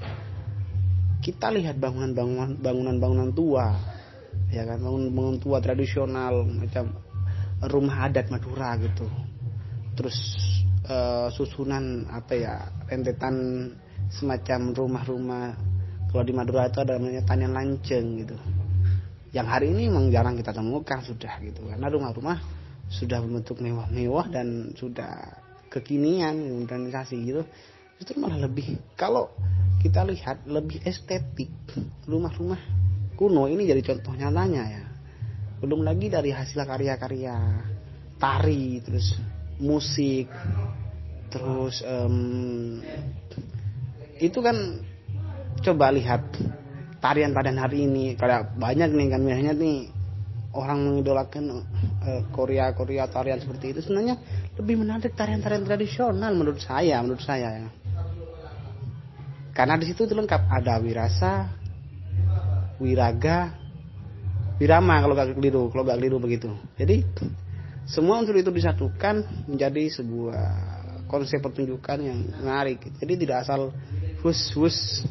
kita 1.28 1.52
lihat 1.52 1.76
bangunan-bangunan 1.76 2.56
bangunan-bangunan 2.64 3.36
tua 3.36 3.76
ya 4.48 4.64
kan? 4.64 4.80
Bangunan-bangunan 4.80 5.44
tua 5.44 5.60
tradisional 5.60 6.48
macam 6.48 6.96
rumah 7.68 8.08
adat 8.08 8.32
Madura 8.32 8.80
gitu. 8.80 9.04
Terus 10.00 10.16
uh, 10.88 11.28
susunan 11.36 12.08
apa 12.08 12.32
ya 12.32 12.56
rentetan 12.88 13.36
semacam 14.08 14.72
rumah-rumah. 14.72 15.48
Kalau 16.08 16.24
di 16.24 16.32
Madura 16.32 16.72
itu 16.72 16.80
ada 16.80 16.96
namanya 16.96 17.28
tanian 17.28 17.52
lanceng 17.52 18.24
gitu. 18.24 18.40
Yang 19.36 19.48
hari 19.52 19.76
ini 19.76 19.92
memang 19.92 20.08
jarang 20.08 20.40
kita 20.40 20.56
temukan 20.56 21.04
sudah 21.04 21.44
gitu. 21.44 21.68
Karena 21.68 21.92
rumah-rumah 21.92 22.40
sudah 22.88 23.20
berbentuk 23.20 23.60
mewah-mewah 23.60 24.32
dan 24.32 24.72
sudah 24.80 25.44
kekinian 25.68 26.64
modernisasi 26.64 27.18
gitu. 27.20 27.44
Itu 28.00 28.16
malah 28.16 28.48
lebih 28.48 28.80
kalau 28.96 29.28
kita 29.82 30.02
lihat 30.04 30.46
lebih 30.50 30.82
estetik. 30.84 31.50
Rumah-rumah 32.10 32.62
kuno 33.18 33.50
ini 33.50 33.66
jadi 33.66 33.82
contoh 33.82 34.14
nyatanya 34.14 34.64
ya. 34.66 34.84
Belum 35.62 35.82
lagi 35.82 36.10
dari 36.10 36.30
hasil 36.34 36.62
karya-karya 36.62 37.66
tari 38.18 38.82
terus 38.82 39.18
musik 39.58 40.30
terus 41.30 41.82
um, 41.86 42.80
itu 44.18 44.40
kan 44.42 44.82
coba 45.62 45.94
lihat 45.94 46.26
tarian-tarian 47.02 47.58
hari 47.58 47.86
ini. 47.86 48.14
Kayak 48.18 48.58
banyak 48.58 48.90
nih 48.94 49.08
kan 49.14 49.22
biasanya 49.22 49.54
nih 49.58 49.78
orang 50.58 50.80
mengidolakan 50.90 51.44
uh, 52.02 52.22
Korea 52.34 52.74
Korea 52.74 53.06
tarian 53.10 53.38
seperti 53.42 53.78
itu. 53.78 53.80
Sebenarnya 53.86 54.18
lebih 54.58 54.82
menarik 54.82 55.14
tarian-tarian 55.14 55.66
tradisional 55.66 56.34
menurut 56.34 56.62
saya 56.62 56.98
menurut 57.02 57.22
saya 57.22 57.66
ya 57.66 57.70
karena 59.58 59.74
di 59.74 59.90
situ 59.90 60.06
itu 60.06 60.14
lengkap 60.14 60.54
ada 60.54 60.78
wirasa, 60.78 61.50
wiraga, 62.78 63.58
wirama 64.62 65.02
kalau 65.02 65.18
gak 65.18 65.34
keliru, 65.34 65.74
kalau 65.74 65.82
gak 65.82 65.98
keliru 65.98 66.22
begitu. 66.22 66.54
Jadi 66.78 67.02
semua 67.90 68.22
unsur 68.22 68.38
itu 68.38 68.54
disatukan 68.54 69.26
menjadi 69.50 69.98
sebuah 69.98 70.46
konsep 71.10 71.42
pertunjukan 71.42 71.98
yang 72.06 72.22
menarik. 72.38 72.86
Jadi 73.02 73.26
tidak 73.26 73.50
asal 73.50 73.74
hus-hus. 74.22 75.10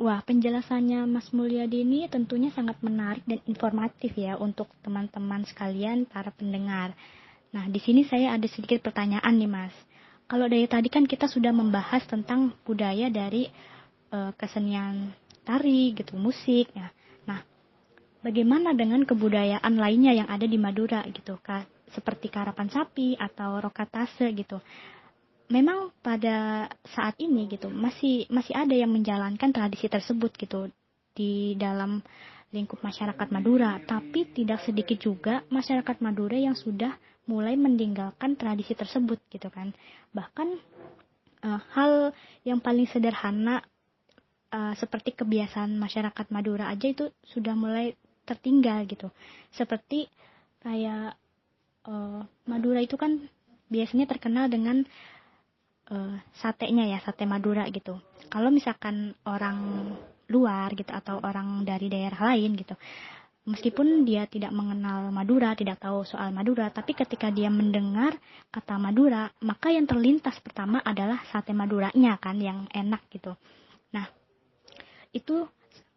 Wah, 0.00 0.24
penjelasannya 0.24 1.04
Mas 1.04 1.28
Mulyadi 1.36 1.84
ini 1.84 2.08
tentunya 2.08 2.48
sangat 2.48 2.80
menarik 2.80 3.28
dan 3.28 3.44
informatif 3.44 4.16
ya 4.16 4.40
untuk 4.40 4.72
teman-teman 4.80 5.44
sekalian 5.44 6.08
para 6.08 6.32
pendengar. 6.32 6.96
Nah, 7.52 7.68
di 7.68 7.76
sini 7.76 8.08
saya 8.08 8.32
ada 8.32 8.48
sedikit 8.48 8.80
pertanyaan 8.80 9.36
nih, 9.36 9.52
Mas 9.52 9.76
kalau 10.32 10.48
dari 10.48 10.64
tadi 10.64 10.88
kan 10.88 11.04
kita 11.04 11.28
sudah 11.28 11.52
membahas 11.52 12.08
tentang 12.08 12.56
budaya 12.64 13.12
dari 13.12 13.52
e, 14.08 14.18
kesenian 14.32 15.12
tari 15.44 15.92
gitu, 15.92 16.16
musik 16.16 16.72
ya. 16.72 16.88
Nah, 17.28 17.44
bagaimana 18.24 18.72
dengan 18.72 19.04
kebudayaan 19.04 19.76
lainnya 19.76 20.16
yang 20.16 20.32
ada 20.32 20.48
di 20.48 20.56
Madura 20.56 21.04
gitu, 21.12 21.36
Kak? 21.36 21.68
Seperti 21.92 22.32
karapan 22.32 22.72
sapi 22.72 23.12
atau 23.12 23.60
rokatase 23.60 24.32
gitu. 24.32 24.56
Memang 25.52 25.92
pada 26.00 26.64
saat 26.80 27.20
ini 27.20 27.44
gitu 27.52 27.68
masih 27.68 28.24
masih 28.32 28.56
ada 28.56 28.72
yang 28.72 28.88
menjalankan 28.88 29.52
tradisi 29.52 29.84
tersebut 29.84 30.32
gitu 30.40 30.72
di 31.12 31.60
dalam 31.60 32.00
lingkup 32.56 32.80
masyarakat 32.80 33.28
Madura, 33.28 33.76
tapi 33.84 34.32
tidak 34.32 34.64
sedikit 34.64 34.96
juga 34.96 35.44
masyarakat 35.52 36.00
Madura 36.00 36.40
yang 36.40 36.56
sudah 36.56 36.96
mulai 37.26 37.54
meninggalkan 37.54 38.34
tradisi 38.34 38.74
tersebut 38.74 39.18
gitu 39.30 39.48
kan. 39.48 39.70
Bahkan 40.10 40.48
uh, 41.46 41.60
hal 41.74 42.16
yang 42.42 42.58
paling 42.58 42.86
sederhana 42.90 43.62
uh, 44.50 44.74
seperti 44.74 45.14
kebiasaan 45.14 45.78
masyarakat 45.78 46.26
Madura 46.34 46.70
aja 46.70 46.86
itu 46.90 47.10
sudah 47.26 47.54
mulai 47.54 47.94
tertinggal 48.26 48.86
gitu. 48.86 49.10
Seperti 49.54 50.06
kayak 50.62 51.14
uh, 51.86 52.22
Madura 52.46 52.82
itu 52.82 52.94
kan 52.98 53.18
biasanya 53.70 54.06
terkenal 54.10 54.50
dengan 54.50 54.82
uh, 55.90 56.16
satenya 56.38 56.90
ya 56.90 56.98
sate 57.02 57.26
Madura 57.26 57.66
gitu. 57.70 57.98
Kalau 58.30 58.50
misalkan 58.50 59.14
orang 59.26 59.90
luar 60.32 60.72
gitu 60.72 60.88
atau 60.88 61.20
orang 61.20 61.66
dari 61.68 61.92
daerah 61.92 62.32
lain 62.32 62.56
gitu 62.56 62.72
meskipun 63.42 64.06
dia 64.06 64.30
tidak 64.30 64.54
mengenal 64.54 65.10
Madura, 65.10 65.54
tidak 65.58 65.82
tahu 65.82 66.06
soal 66.06 66.30
Madura, 66.30 66.70
tapi 66.70 66.94
ketika 66.94 67.26
dia 67.34 67.50
mendengar 67.50 68.14
kata 68.54 68.78
Madura, 68.78 69.26
maka 69.42 69.74
yang 69.74 69.86
terlintas 69.86 70.38
pertama 70.38 70.78
adalah 70.78 71.18
sate 71.30 71.50
Maduranya 71.50 72.18
kan 72.22 72.38
yang 72.38 72.70
enak 72.70 73.02
gitu. 73.10 73.34
Nah, 73.90 74.06
itu 75.10 75.42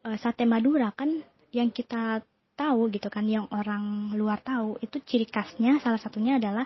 e, 0.02 0.10
sate 0.18 0.50
Madura 0.50 0.90
kan 0.90 1.22
yang 1.54 1.70
kita 1.70 2.26
tahu 2.58 2.90
gitu 2.90 3.14
kan, 3.14 3.30
yang 3.30 3.46
orang 3.54 4.16
luar 4.18 4.42
tahu, 4.42 4.82
itu 4.82 4.98
ciri 5.06 5.30
khasnya 5.30 5.78
salah 5.86 6.02
satunya 6.02 6.42
adalah 6.42 6.66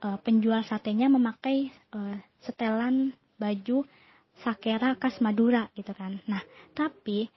e, 0.00 0.16
penjual 0.24 0.64
satenya 0.64 1.12
memakai 1.12 1.68
e, 1.68 1.98
setelan 2.40 3.12
baju 3.36 3.84
sakera 4.40 4.96
khas 4.96 5.20
Madura 5.20 5.68
gitu 5.76 5.92
kan. 5.92 6.16
Nah, 6.24 6.40
tapi 6.72 7.28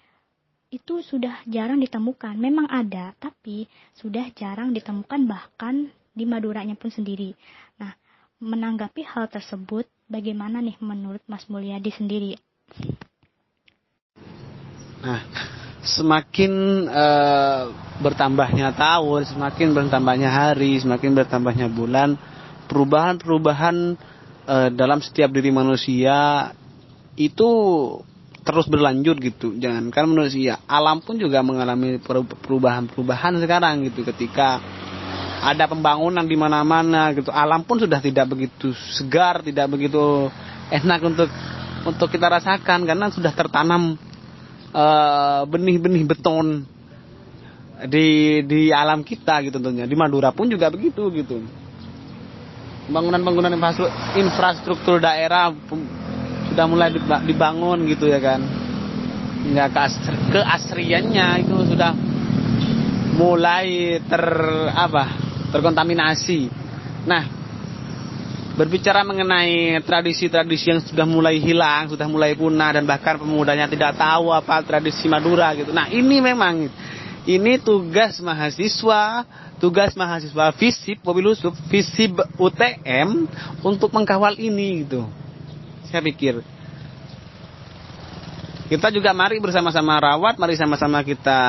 itu 0.69 1.01
sudah 1.01 1.41
jarang 1.49 1.81
ditemukan. 1.81 2.37
Memang 2.37 2.69
ada, 2.69 3.13
tapi 3.17 3.65
sudah 3.97 4.29
jarang 4.37 4.69
ditemukan 4.69 5.25
bahkan 5.25 5.89
di 6.13 6.25
Maduranya 6.29 6.77
pun 6.77 6.93
sendiri. 6.93 7.33
Nah, 7.81 7.93
menanggapi 8.37 9.01
hal 9.01 9.25
tersebut, 9.29 9.89
bagaimana 10.05 10.61
nih 10.61 10.77
menurut 10.81 11.25
Mas 11.25 11.49
Mulyadi 11.49 11.89
sendiri? 11.89 12.31
Nah, 15.01 15.25
semakin 15.81 16.85
uh, 16.85 17.73
bertambahnya 18.03 18.69
tahun, 18.77 19.25
semakin 19.25 19.73
bertambahnya 19.73 20.29
hari, 20.29 20.77
semakin 20.77 21.17
bertambahnya 21.17 21.65
bulan, 21.65 22.13
perubahan-perubahan 22.69 23.97
uh, 24.45 24.69
dalam 24.69 25.01
setiap 25.01 25.33
diri 25.33 25.49
manusia 25.49 26.51
itu 27.17 27.49
terus 28.49 28.65
berlanjut 28.65 29.21
gitu. 29.21 29.53
Jangankan 29.61 30.09
manusia 30.09 30.57
alam 30.65 31.05
pun 31.05 31.21
juga 31.21 31.45
mengalami 31.45 32.01
perubahan-perubahan 32.01 33.37
sekarang 33.37 33.85
gitu. 33.85 34.01
Ketika 34.01 34.57
ada 35.45 35.69
pembangunan 35.69 36.25
di 36.25 36.33
mana-mana 36.33 37.13
gitu. 37.13 37.29
Alam 37.29 37.61
pun 37.61 37.77
sudah 37.77 38.01
tidak 38.01 38.25
begitu 38.33 38.73
segar 38.97 39.45
tidak 39.45 39.69
begitu 39.69 40.33
enak 40.73 40.99
untuk 41.05 41.29
untuk 41.85 42.09
kita 42.09 42.25
rasakan. 42.25 42.89
Karena 42.89 43.13
sudah 43.13 43.29
tertanam 43.37 43.93
benih 44.73 45.77
benih-benih 45.77 46.03
beton 46.09 46.65
di 47.85 48.41
di 48.49 48.73
alam 48.73 49.05
kita 49.05 49.45
gitu 49.45 49.61
tentunya. 49.61 49.85
Di 49.85 49.93
Madura 49.93 50.33
pun 50.33 50.49
juga 50.49 50.73
begitu 50.73 51.05
gitu. 51.13 51.45
Bangunan-bangunan 52.89 53.53
infrastruktur 54.17 54.97
daerah 54.97 55.53
sudah 56.59 56.75
mulai 56.75 56.91
dibangun 57.23 57.87
gitu 57.87 58.11
ya 58.11 58.19
kan. 58.19 58.43
Nggak 59.47 59.95
keasriannya 60.35 61.47
itu 61.47 61.55
sudah 61.71 61.95
mulai 63.15 63.95
ter 64.03 64.23
apa 64.67 65.07
terkontaminasi. 65.55 66.51
Nah 67.07 67.23
berbicara 68.59 69.07
mengenai 69.07 69.79
tradisi-tradisi 69.87 70.67
yang 70.67 70.83
sudah 70.83 71.07
mulai 71.07 71.39
hilang 71.39 71.95
sudah 71.95 72.11
mulai 72.11 72.35
punah 72.35 72.75
dan 72.75 72.83
bahkan 72.83 73.15
pemudanya 73.15 73.71
tidak 73.71 73.95
tahu 73.95 74.35
apa 74.35 74.59
tradisi 74.67 75.07
Madura 75.07 75.55
gitu. 75.55 75.71
Nah 75.71 75.87
ini 75.87 76.19
memang 76.19 76.67
ini 77.23 77.55
tugas 77.55 78.19
mahasiswa 78.19 79.23
tugas 79.63 79.95
mahasiswa 79.95 80.51
FISIP 80.59 80.99
Mobilusuf 81.07 81.55
FISIP 81.71 82.19
UTM 82.35 83.31
untuk 83.63 83.95
mengkawal 83.95 84.35
ini 84.35 84.83
gitu 84.83 85.07
saya 85.89 86.05
pikir 86.05 86.45
kita 88.69 88.93
juga 88.93 89.17
mari 89.17 89.41
bersama-sama 89.41 89.97
rawat, 89.97 90.37
mari 90.37 90.53
sama-sama 90.53 91.01
kita 91.01 91.41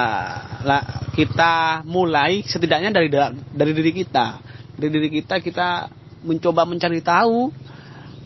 kita 1.12 1.85
mulai 1.85 2.40
setidaknya 2.40 2.97
dari 2.97 3.12
dari 3.52 3.73
diri 3.76 3.92
kita. 3.92 4.40
Dari 4.73 4.88
diri 4.88 5.09
kita 5.12 5.37
kita 5.44 5.92
mencoba 6.25 6.64
mencari 6.64 7.04
tahu 7.04 7.52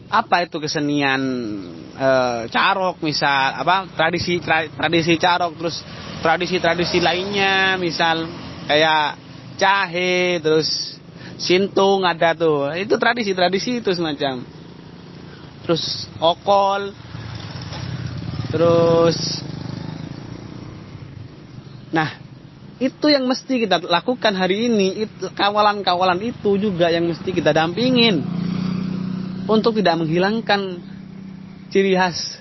apa 0.06 0.46
itu 0.46 0.62
kesenian 0.62 1.22
e, 1.90 2.10
carok 2.54 3.02
misal 3.02 3.66
apa 3.66 3.90
tradisi 3.98 4.38
tra, 4.38 4.62
tradisi 4.70 5.18
carok 5.18 5.58
terus 5.58 5.82
tradisi-tradisi 6.22 7.02
lainnya 7.02 7.74
misal 7.82 8.30
kayak 8.70 9.18
cahe 9.58 10.38
terus 10.38 10.94
sintung 11.34 12.06
ada 12.06 12.30
tuh 12.30 12.70
itu 12.78 12.94
tradisi-tradisi 12.94 13.82
itu 13.82 13.90
semacam 13.90 14.46
terus 15.64 16.06
okol 16.20 16.92
terus 18.52 19.40
nah 21.90 22.24
itu 22.82 23.06
yang 23.06 23.24
mesti 23.30 23.66
kita 23.66 23.86
lakukan 23.86 24.34
hari 24.34 24.66
ini. 24.66 25.06
Itu 25.06 25.30
kawalan-kawalan 25.30 26.18
itu 26.26 26.58
juga 26.58 26.90
yang 26.90 27.06
mesti 27.06 27.30
kita 27.30 27.54
dampingin. 27.54 28.18
Untuk 29.44 29.78
tidak 29.78 30.00
menghilangkan 30.00 30.80
ciri 31.68 31.94
khas 31.94 32.40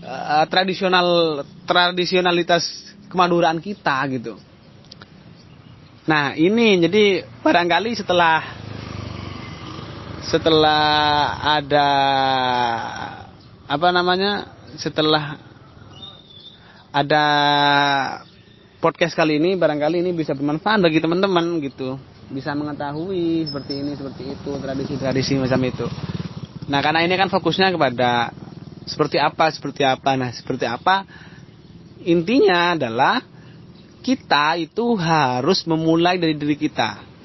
uh, 0.00 0.48
tradisional 0.48 1.42
tradisionalitas 1.68 2.64
kemaduraan 3.12 3.60
kita 3.60 4.00
gitu. 4.16 4.40
Nah 6.08 6.32
ini 6.34 6.80
jadi 6.80 7.26
barangkali 7.44 7.90
setelah 7.94 8.65
setelah 10.26 11.38
ada 11.58 11.88
apa 13.66 13.88
namanya? 13.94 14.50
Setelah 14.76 15.38
ada 16.90 17.24
podcast 18.82 19.16
kali 19.16 19.38
ini 19.38 19.54
barangkali 19.56 20.02
ini 20.02 20.10
bisa 20.12 20.34
bermanfaat 20.34 20.82
bagi 20.82 20.98
teman-teman 20.98 21.62
gitu. 21.62 21.96
Bisa 22.26 22.52
mengetahui 22.58 23.46
seperti 23.46 23.72
ini 23.80 23.94
seperti 23.94 24.34
itu 24.34 24.50
tradisi-tradisi 24.58 25.38
macam 25.38 25.60
itu. 25.62 25.86
Nah 26.66 26.82
karena 26.82 27.06
ini 27.06 27.14
kan 27.14 27.30
fokusnya 27.30 27.70
kepada 27.70 28.34
seperti 28.84 29.22
apa 29.22 29.46
seperti 29.54 29.86
apa. 29.86 30.10
Nah 30.18 30.30
seperti 30.34 30.66
apa? 30.66 31.06
Intinya 32.02 32.74
adalah 32.74 33.22
kita 34.02 34.58
itu 34.58 34.94
harus 34.98 35.66
memulai 35.66 36.18
dari 36.18 36.34
diri 36.38 36.54
kita 36.54 37.15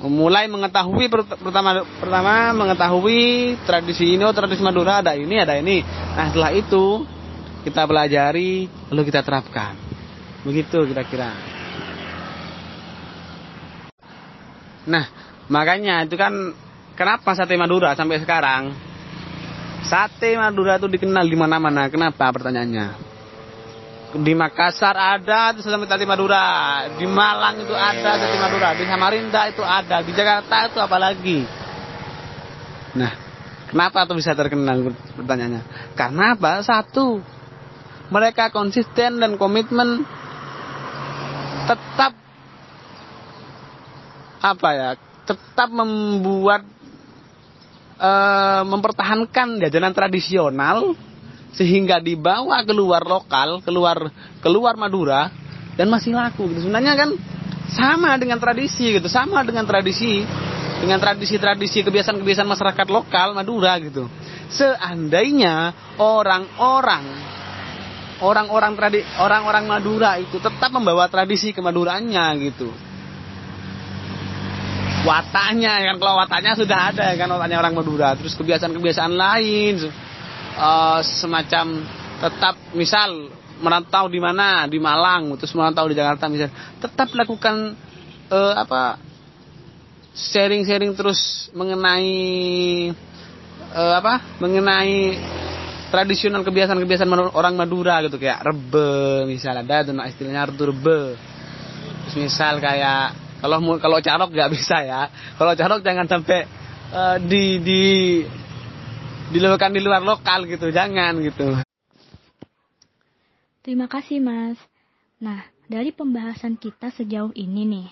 memulai 0.00 0.48
mengetahui 0.48 1.12
pertama 1.12 1.84
pertama 2.00 2.56
mengetahui 2.56 3.54
tradisi 3.68 4.16
ini 4.16 4.24
oh 4.24 4.32
tradisi 4.32 4.64
Madura 4.64 5.04
ada 5.04 5.12
ini 5.12 5.36
ada 5.36 5.60
ini. 5.60 5.84
Nah 5.84 6.32
setelah 6.32 6.52
itu 6.56 7.04
kita 7.68 7.84
pelajari 7.84 8.66
lalu 8.88 9.02
kita 9.04 9.20
terapkan. 9.20 9.76
Begitu 10.42 10.88
kira-kira. 10.88 11.36
Nah 14.88 15.04
makanya 15.52 16.08
itu 16.08 16.16
kan 16.16 16.32
kenapa 16.96 17.36
sate 17.36 17.60
Madura 17.60 17.92
sampai 17.92 18.16
sekarang? 18.24 18.72
Sate 19.84 20.32
Madura 20.40 20.80
itu 20.80 20.88
dikenal 20.88 21.28
di 21.28 21.36
mana-mana. 21.36 21.92
Kenapa? 21.92 22.32
Pertanyaannya 22.32 23.09
di 24.10 24.34
Makassar 24.34 24.98
ada 24.98 25.54
itu 25.54 25.62
sampai 25.62 25.86
tadi 25.86 26.02
Madura, 26.02 26.82
di 26.98 27.06
Malang 27.06 27.62
itu 27.62 27.70
ada 27.70 28.18
tadi 28.18 28.36
Madura, 28.42 28.74
di 28.74 28.82
Samarinda 28.82 29.46
itu 29.46 29.62
ada, 29.62 30.02
di 30.02 30.10
Jakarta 30.10 30.66
itu 30.66 30.78
apalagi. 30.82 31.38
Nah, 32.98 33.12
kenapa 33.70 34.02
itu 34.02 34.14
bisa 34.18 34.34
terkenal 34.34 34.82
pertanyaannya? 35.14 35.94
Karena 35.94 36.34
apa? 36.34 36.58
Satu, 36.66 37.22
mereka 38.10 38.50
konsisten 38.50 39.22
dan 39.22 39.38
komitmen 39.38 40.02
tetap 41.70 42.18
apa 44.42 44.68
ya? 44.74 44.90
Tetap 45.22 45.70
membuat 45.70 46.66
e, 47.94 48.10
mempertahankan 48.66 49.62
jajanan 49.62 49.94
tradisional 49.94 50.98
sehingga 51.54 51.98
dibawa 51.98 52.62
keluar 52.62 53.02
lokal, 53.02 53.62
keluar 53.62 54.10
keluar 54.40 54.74
Madura 54.78 55.30
dan 55.74 55.90
masih 55.90 56.14
laku 56.14 56.50
gitu. 56.54 56.68
Sebenarnya 56.68 56.94
kan 56.94 57.10
sama 57.70 58.18
dengan 58.18 58.38
tradisi 58.42 58.90
gitu, 58.90 59.06
sama 59.06 59.42
dengan 59.46 59.66
tradisi 59.66 60.26
dengan 60.80 60.96
tradisi-tradisi 60.96 61.84
kebiasaan-kebiasaan 61.84 62.48
masyarakat 62.48 62.86
lokal 62.88 63.36
Madura 63.36 63.76
gitu. 63.78 64.08
Seandainya 64.50 65.70
orang-orang 66.00 67.04
orang-orang 68.20 68.72
tradi 68.76 69.00
orang-orang 69.20 69.64
Madura 69.68 70.16
itu 70.20 70.40
tetap 70.40 70.70
membawa 70.72 71.08
tradisi 71.08 71.52
kemaduraannya 71.52 72.26
gitu. 72.50 72.68
Watanya 75.00 75.80
kan 75.80 75.96
kalau 75.96 76.14
watanya 76.20 76.52
sudah 76.52 76.92
ada 76.92 77.16
kan 77.16 77.28
watanya 77.32 77.56
orang 77.60 77.72
Madura, 77.72 78.12
terus 78.20 78.36
kebiasaan-kebiasaan 78.36 79.14
lain 79.16 79.88
uh, 80.60 81.00
semacam 81.00 81.88
tetap 82.20 82.54
misal 82.76 83.32
merantau 83.64 84.08
di 84.12 84.20
mana? 84.20 84.68
Di 84.68 84.76
Malang 84.76 85.40
terus 85.40 85.56
merantau 85.56 85.88
di 85.88 85.96
Jakarta 85.96 86.28
misal. 86.28 86.52
Tetap 86.80 87.16
lakukan 87.16 87.74
uh, 88.28 88.54
apa 88.60 89.00
sharing-sharing 90.12 90.92
terus 90.92 91.48
mengenai 91.56 92.12
uh, 93.72 93.94
apa 93.96 94.38
mengenai 94.42 95.16
tradisional 95.90 96.46
kebiasaan-kebiasaan 96.46 97.34
orang 97.34 97.54
Madura 97.58 97.98
gitu 98.06 98.14
kayak 98.14 98.46
rebe 98.46 99.26
misalnya 99.26 99.66
ada 99.66 99.90
tuh 99.90 99.94
nah 99.96 100.06
istilahnya 100.06 100.52
itu 100.52 100.64
rebe. 100.68 101.00
Terus 102.06 102.16
misal 102.28 102.60
kayak 102.60 103.16
kalau 103.40 103.58
kalau 103.80 103.98
carok 104.04 104.30
nggak 104.30 104.50
bisa 104.52 104.84
ya. 104.84 105.08
Kalau 105.40 105.52
carok 105.56 105.80
jangan 105.80 106.06
sampai 106.06 106.44
uh, 106.92 107.16
di 107.18 107.58
di 107.64 107.82
dilakukan 109.30 109.70
di 109.70 109.80
luar 109.80 110.02
lokal 110.02 110.44
gitu 110.50 110.74
jangan 110.74 111.14
gitu. 111.22 111.54
Terima 113.62 113.86
kasih 113.86 114.18
mas. 114.18 114.58
Nah 115.22 115.46
dari 115.70 115.94
pembahasan 115.94 116.58
kita 116.58 116.90
sejauh 116.90 117.30
ini 117.38 117.62
nih 117.66 117.88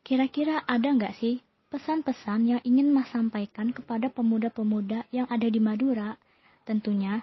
kira-kira 0.00 0.64
ada 0.64 0.88
nggak 0.88 1.20
sih 1.20 1.44
pesan-pesan 1.68 2.40
yang 2.56 2.60
ingin 2.64 2.90
mas 2.90 3.12
sampaikan 3.12 3.70
kepada 3.76 4.08
pemuda-pemuda 4.08 5.04
yang 5.12 5.28
ada 5.28 5.46
di 5.46 5.60
Madura? 5.60 6.16
Tentunya 6.64 7.20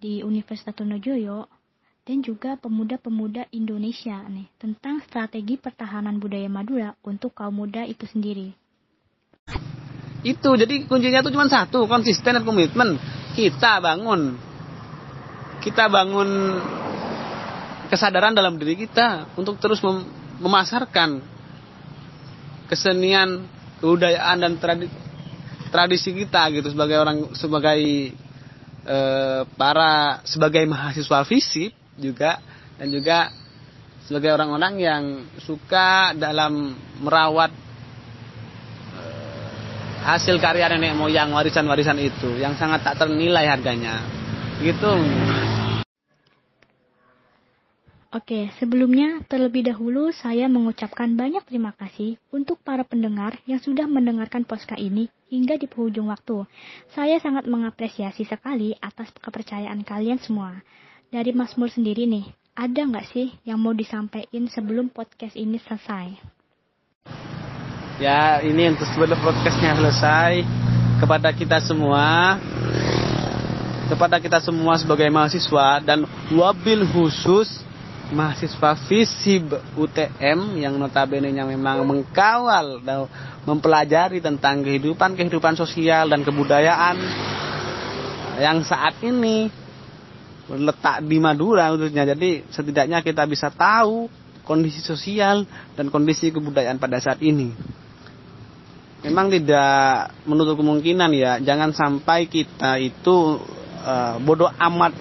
di 0.00 0.24
Universitas 0.24 0.72
Trunojoyo 0.72 1.46
dan 2.08 2.24
juga 2.24 2.56
pemuda-pemuda 2.56 3.52
Indonesia 3.52 4.24
nih 4.24 4.48
tentang 4.56 5.04
strategi 5.04 5.60
pertahanan 5.60 6.16
budaya 6.16 6.48
Madura 6.48 6.96
untuk 7.04 7.36
kaum 7.36 7.60
muda 7.60 7.84
itu 7.84 8.08
sendiri. 8.08 8.59
Itu 10.20 10.52
jadi 10.56 10.84
kuncinya 10.84 11.24
itu 11.24 11.32
cuma 11.32 11.48
satu, 11.48 11.88
konsisten 11.88 12.36
dan 12.36 12.44
komitmen. 12.44 13.00
Kita 13.32 13.80
bangun. 13.80 14.36
Kita 15.60 15.88
bangun 15.88 16.60
kesadaran 17.88 18.36
dalam 18.36 18.56
diri 18.56 18.78
kita 18.78 19.34
untuk 19.34 19.58
terus 19.58 19.82
mem 19.82 20.06
memasarkan 20.40 21.20
kesenian, 22.64 23.44
kebudayaan 23.82 24.40
dan 24.40 24.52
tradisi, 24.56 24.96
tradisi 25.68 26.10
kita 26.16 26.48
gitu 26.48 26.72
sebagai 26.72 26.96
orang 26.96 27.36
sebagai 27.36 27.80
eh, 28.88 29.40
para 29.58 30.24
sebagai 30.24 30.64
mahasiswa 30.64 31.28
fisip 31.28 31.76
juga 32.00 32.40
dan 32.80 32.88
juga 32.88 33.28
sebagai 34.08 34.32
orang-orang 34.32 34.74
yang 34.80 35.04
suka 35.44 36.16
dalam 36.16 36.72
merawat 37.04 37.52
hasil 40.00 40.40
karya 40.40 40.66
nenek 40.72 40.96
moyang 40.96 41.28
warisan-warisan 41.32 42.00
itu 42.00 42.40
yang 42.40 42.56
sangat 42.56 42.80
tak 42.80 42.96
ternilai 42.96 43.44
harganya 43.44 44.00
gitu 44.64 44.96
Oke, 48.10 48.50
sebelumnya 48.58 49.22
terlebih 49.30 49.70
dahulu 49.70 50.10
saya 50.10 50.50
mengucapkan 50.50 51.14
banyak 51.14 51.46
terima 51.46 51.70
kasih 51.78 52.18
untuk 52.34 52.58
para 52.58 52.82
pendengar 52.82 53.38
yang 53.46 53.62
sudah 53.62 53.86
mendengarkan 53.86 54.42
poska 54.42 54.74
ini 54.74 55.06
hingga 55.30 55.54
di 55.54 55.70
penghujung 55.70 56.10
waktu. 56.10 56.42
Saya 56.90 57.22
sangat 57.22 57.46
mengapresiasi 57.46 58.26
sekali 58.26 58.74
atas 58.82 59.14
kepercayaan 59.14 59.86
kalian 59.86 60.18
semua. 60.18 60.58
Dari 61.14 61.30
Mas 61.30 61.54
Mul 61.54 61.70
sendiri 61.70 62.10
nih, 62.10 62.26
ada 62.58 62.82
nggak 62.82 63.14
sih 63.14 63.30
yang 63.46 63.62
mau 63.62 63.78
disampaikan 63.78 64.50
sebelum 64.50 64.90
podcast 64.90 65.38
ini 65.38 65.62
selesai? 65.62 66.39
Ya, 68.00 68.40
ini 68.40 68.72
untuk 68.72 68.88
sebelum 68.88 69.20
podcastnya 69.20 69.76
selesai, 69.76 70.40
kepada 71.04 71.36
kita 71.36 71.60
semua, 71.60 72.40
kepada 73.92 74.16
kita 74.16 74.40
semua 74.40 74.80
sebagai 74.80 75.04
mahasiswa 75.12 75.84
dan 75.84 76.08
wabil 76.32 76.88
khusus 76.88 77.60
mahasiswa 78.08 78.72
FISIB 78.88 79.52
UTM 79.76 80.64
yang 80.64 80.80
notabene-nya 80.80 81.44
memang 81.44 81.84
mengkawal 81.84 82.80
dan 82.80 83.04
mempelajari 83.44 84.24
tentang 84.24 84.64
kehidupan 84.64 85.12
kehidupan 85.12 85.60
sosial 85.60 86.08
dan 86.08 86.24
kebudayaan 86.24 86.96
yang 88.40 88.64
saat 88.64 88.96
ini 89.04 89.52
letak 90.48 91.04
di 91.04 91.20
Madura 91.20 91.68
khususnya. 91.68 92.08
Jadi 92.08 92.48
setidaknya 92.48 93.04
kita 93.04 93.28
bisa 93.28 93.52
tahu 93.52 94.08
kondisi 94.48 94.80
sosial 94.80 95.44
dan 95.76 95.92
kondisi 95.92 96.32
kebudayaan 96.32 96.80
pada 96.80 96.96
saat 96.96 97.20
ini. 97.20 97.52
Memang 99.00 99.32
tidak 99.32 100.12
menutup 100.28 100.60
kemungkinan 100.60 101.08
ya, 101.16 101.40
jangan 101.40 101.72
sampai 101.72 102.28
kita 102.28 102.76
itu 102.76 103.40
uh, 103.80 104.20
bodoh 104.20 104.52
amat 104.52 104.92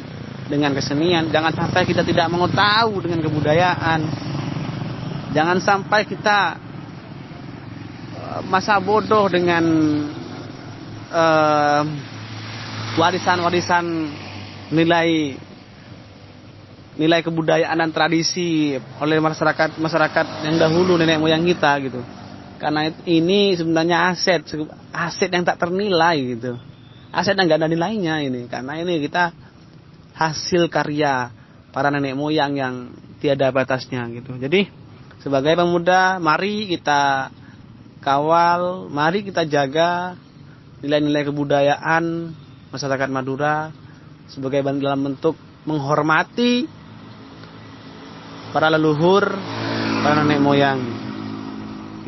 dengan 0.48 0.72
kesenian, 0.72 1.28
jangan 1.28 1.52
sampai 1.52 1.84
kita 1.84 2.08
tidak 2.08 2.32
mau 2.32 2.48
tahu 2.48 3.04
dengan 3.04 3.20
kebudayaan. 3.28 4.00
Jangan 5.36 5.60
sampai 5.60 6.08
kita 6.08 6.56
uh, 8.16 8.42
masa 8.48 8.80
bodoh 8.80 9.28
dengan 9.28 9.68
uh, 11.12 11.84
warisan-warisan 12.96 13.84
nilai 14.72 15.36
nilai 16.96 17.20
kebudayaan 17.20 17.84
dan 17.84 17.92
tradisi 17.92 18.80
oleh 19.04 19.20
masyarakat 19.20 19.76
masyarakat 19.76 20.26
yang 20.48 20.56
dahulu 20.56 20.96
nenek 20.96 21.20
moyang 21.20 21.44
kita 21.44 21.72
gitu 21.84 22.00
karena 22.60 22.92
ini 23.08 23.56
sebenarnya 23.56 24.12
aset 24.12 24.44
aset 24.92 25.30
yang 25.32 25.48
tak 25.48 25.58
ternilai 25.64 26.18
gitu. 26.36 26.60
Aset 27.10 27.34
yang 27.40 27.48
gak 27.50 27.64
ada 27.64 27.72
nilainya 27.72 28.22
ini. 28.22 28.46
Karena 28.52 28.78
ini 28.78 29.02
kita 29.02 29.34
hasil 30.14 30.68
karya 30.68 31.32
para 31.72 31.88
nenek 31.90 32.14
moyang 32.14 32.60
yang 32.60 32.76
tiada 33.24 33.50
batasnya 33.50 34.04
gitu. 34.12 34.36
Jadi 34.36 34.68
sebagai 35.24 35.56
pemuda 35.56 36.20
mari 36.20 36.68
kita 36.68 37.32
kawal 38.04 38.92
mari 38.92 39.24
kita 39.24 39.48
jaga 39.48 40.20
nilai-nilai 40.84 41.28
kebudayaan 41.28 42.04
masyarakat 42.72 43.10
Madura 43.12 43.72
sebagai 44.30 44.64
dalam 44.64 45.02
bentuk 45.12 45.36
menghormati 45.68 46.68
para 48.50 48.68
leluhur, 48.74 49.26
para 50.02 50.24
nenek 50.24 50.40
moyang. 50.42 50.99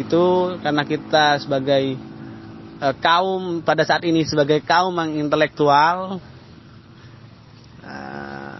Itu 0.01 0.57
karena 0.59 0.83
kita 0.83 1.39
sebagai 1.41 1.95
uh, 2.81 2.95
kaum 2.97 3.61
pada 3.61 3.85
saat 3.85 4.01
ini 4.03 4.25
sebagai 4.25 4.61
kaum 4.65 4.97
yang 4.97 5.29
intelektual, 5.29 6.17
uh, 7.85 8.59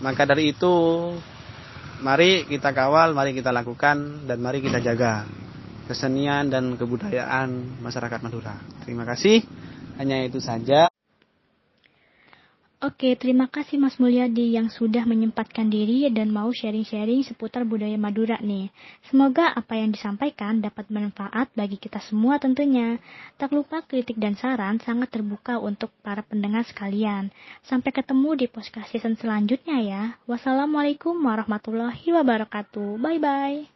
maka 0.00 0.22
dari 0.24 0.54
itu 0.54 0.74
mari 2.00 2.46
kita 2.46 2.70
kawal, 2.70 3.12
mari 3.12 3.34
kita 3.34 3.50
lakukan 3.50 4.28
dan 4.28 4.38
mari 4.38 4.62
kita 4.62 4.78
jaga 4.78 5.26
kesenian 5.86 6.50
dan 6.50 6.74
kebudayaan 6.74 7.78
masyarakat 7.82 8.18
Madura. 8.22 8.58
Terima 8.82 9.06
kasih. 9.06 9.42
Hanya 9.96 10.26
itu 10.26 10.42
saja. 10.42 10.90
Oke, 12.76 13.16
terima 13.16 13.48
kasih 13.48 13.80
Mas 13.80 13.96
Mulyadi 13.96 14.52
yang 14.52 14.68
sudah 14.68 15.08
menyempatkan 15.08 15.72
diri 15.72 16.12
dan 16.12 16.28
mau 16.28 16.52
sharing-sharing 16.52 17.24
seputar 17.24 17.64
budaya 17.64 17.96
Madura 17.96 18.36
nih. 18.36 18.68
Semoga 19.08 19.48
apa 19.48 19.80
yang 19.80 19.96
disampaikan 19.96 20.60
dapat 20.60 20.84
bermanfaat 20.92 21.56
bagi 21.56 21.80
kita 21.80 22.04
semua 22.04 22.36
tentunya. 22.36 23.00
Tak 23.40 23.56
lupa 23.56 23.80
kritik 23.80 24.20
dan 24.20 24.36
saran 24.36 24.76
sangat 24.84 25.08
terbuka 25.08 25.56
untuk 25.56 25.88
para 26.04 26.20
pendengar 26.20 26.68
sekalian. 26.68 27.32
Sampai 27.64 27.96
ketemu 27.96 28.44
di 28.44 28.46
podcast 28.52 28.92
season 28.92 29.16
selanjutnya 29.16 29.80
ya. 29.80 30.02
Wassalamualaikum 30.28 31.16
warahmatullahi 31.16 32.12
wabarakatuh. 32.12 33.00
Bye-bye. 33.00 33.75